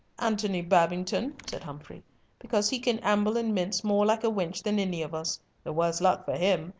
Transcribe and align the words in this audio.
"Antony 0.17 0.63
Babington," 0.63 1.35
said 1.47 1.61
Humfrey, 1.61 2.01
"because 2.39 2.71
he 2.71 2.79
can 2.79 2.97
amble 3.03 3.37
and 3.37 3.53
mince 3.53 3.83
more 3.83 4.03
like 4.03 4.23
a 4.23 4.31
wench 4.31 4.63
than 4.63 4.79
any 4.79 5.03
of 5.03 5.13
us. 5.13 5.39
The 5.63 5.71
worse 5.73 6.01
luck 6.01 6.25
for 6.25 6.33
him. 6.35 6.69